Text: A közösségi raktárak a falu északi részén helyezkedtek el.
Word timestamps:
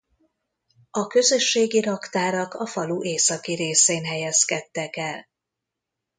A 0.91 1.07
közösségi 1.07 1.79
raktárak 1.81 2.53
a 2.53 2.65
falu 2.65 3.03
északi 3.03 3.53
részén 3.55 4.05
helyezkedtek 4.05 4.95
el. 4.97 5.27